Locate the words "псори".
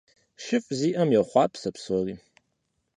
1.75-2.15